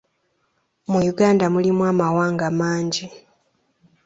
[0.91, 3.05] Mu Uganda mulimu amawanga mangi.